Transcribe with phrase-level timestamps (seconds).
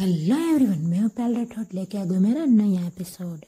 [0.00, 3.38] Hello everyone मैं हूँ पैल राठौट लेके आ गई मेरा नया एपिसोड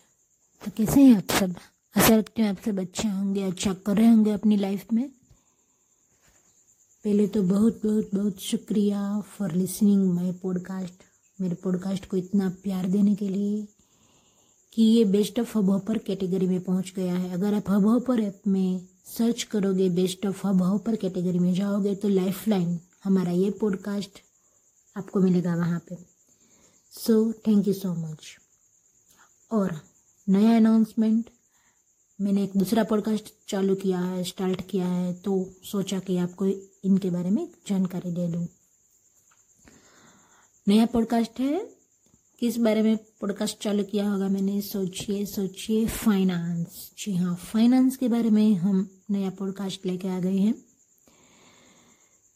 [0.65, 1.55] तो कैसे हैं आप सब?
[1.97, 5.09] आशा रखते हैं आप सब अच्छे होंगे अच्छा कर रहे होंगे अपनी लाइफ में।
[7.05, 10.95] पहले तो बहुत बहुत बहुत शुक्रिया फॉर लिसनिंग माय पॉडकास्ट
[11.41, 13.69] मेरे पॉडकास्ट को इतना प्यार देने के लिए
[14.73, 18.21] कि ये best of hub hopper category में पहुँच गया है। अगर आप हब हॉपर
[18.21, 22.49] ऐप में सर्च करोगे best of hub hopper category में जाओगे तो लाइफ
[23.05, 24.11] हमारा ये पॉडकास्ट
[24.97, 26.18] आपको मिलेगा वहाँ पे।
[26.91, 28.37] So thank you so much
[29.53, 29.81] और
[30.29, 31.31] नया अनाउंसमेंट
[32.21, 36.47] मैंने एक दूसरा पॉडकास्ट चालू किया है स्टार्ट किया है तो सोचा कि आपको
[36.85, 38.49] इनके बारे में जानकारी दे दूँ।
[40.69, 41.79] नया पॉडकास्ट है।
[42.41, 44.61] किस बारे में पॉडकास्ट चालू किया होगा मैंने?
[44.61, 50.37] सोचिए सोचिए फाइनेंस जी हाँ फाइनेंस के बारे में हम नया पॉडकास्ट लेके आ गए
[50.37, 50.55] हैं।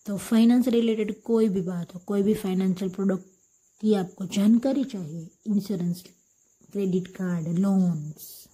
[0.06, 3.26] तो फाइनेंस रिलेटेड कोई भी बात हो, कोई भी फाइनेंशियल प्रोडक्ट
[3.82, 6.04] की आपको जानकारी चाहिए इंश्योरेंस
[6.72, 8.48] क्रेडिट कार्ड लोन्स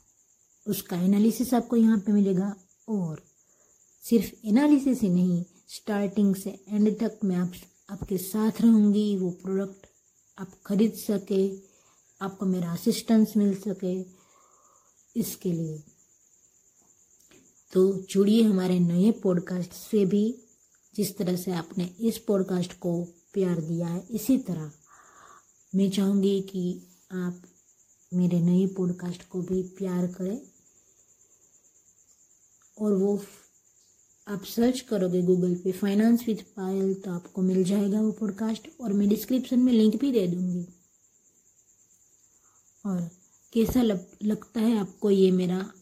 [0.67, 2.55] उसका एनालिसिस आपको यहाँ पे मिलेगा
[2.89, 3.23] और
[4.03, 7.53] सिर्फ़ एनालिसिस ही नहीं स्टार्टिंग से एंड तक मैं आप,
[7.91, 9.87] आपके साथ रहूँगी, वो प्रोडक्ट
[10.39, 11.57] आप खरीद सके,
[12.25, 14.07] आपको मेरा असिस्टेंस मिल सके
[15.21, 15.83] इसके लिए।
[17.73, 20.35] तो जुड़िए हमारे नए पॉडकास्ट से भी,
[20.97, 24.73] जिस तरह से आपने इस पॉडकास्ट को प्यार दिया है, इसी तरह
[25.75, 27.43] मैं चाहूँगी कि आप
[28.15, 30.41] मेरे नए पॉडकास्ट को भी प्यार करें।
[32.79, 33.23] और वो
[34.29, 38.93] आप सर्च करोगे गूगल पे फाइनेंस विथ पायल तो आपको मिल जाएगा वो पॉडकास्ट और
[38.93, 40.67] मैं डिस्क्रिप्शन में लिंक भी दे दूँगी।
[42.87, 43.11] और
[43.53, 45.73] कैसा लग, लगता है आपको ये मेरा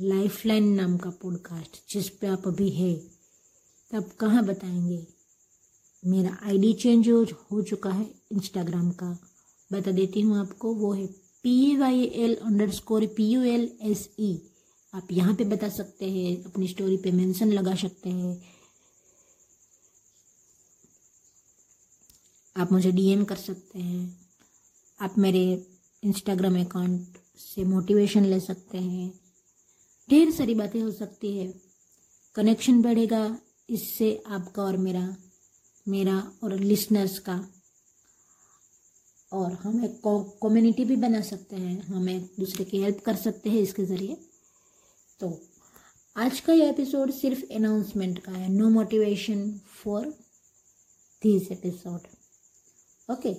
[0.00, 2.94] लाइफ लाइन नाम का पॉडकास्ट जिस पे आप अभी है?
[3.90, 5.06] तो आप कहाँ बताएँगे?
[6.06, 9.18] मेरा आईडी चेंज हो चुका है इंस्टाग्राम का।
[9.70, 11.06] बता देती हूँ आपको, वो है
[11.44, 12.34] P Y L
[12.70, 14.36] underscore P U L S E
[14.92, 18.40] आप यहाँ पे बता सकते हैं, अपनी स्टोरी पे मेंशन लगा सकते हैं।
[22.56, 24.18] आप मुझे डीएम कर सकते हैं।
[25.00, 25.42] आप मेरे
[26.02, 29.10] इंस्टाग्राम अकाउंट से मोटिवेशन ले सकते हैं।
[30.08, 31.52] ढेर सारी बातें हो सकती है।
[32.36, 33.38] कनेक्शन बढ़ेगा,
[33.70, 35.16] इससे आपका और मेरा
[35.86, 37.36] मेरा और लिसनर्स का
[39.32, 40.00] और हम एक
[40.42, 44.16] कम्युनिटी भी बना सकते हैं। हम एक दूसरे की हेल्प कर सकते हैं इसके ज़रिए।
[45.20, 45.30] तो
[46.16, 49.50] आज का ये एपिसोड सिर्फ़ अनाउंसमेंट का है। No motivation
[49.82, 50.06] for
[51.22, 52.00] this episode
[53.08, 53.34] okay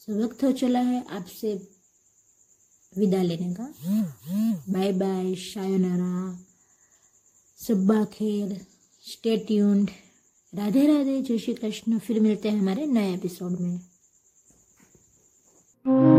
[0.00, 1.54] so वक्त हो चला है आपसे
[2.92, 3.68] विदा लेने का।
[4.68, 6.38] बाय बाय शायोनारा
[7.58, 8.60] सुब्बा खेर
[9.04, 9.90] स्टे ट्यून्ड
[10.52, 13.80] राधे राधे, जय श्री कृष्ण। फिर मिलते हैं हमारे नए एपिसोड में।
[15.86, 16.15] Mm-hmm.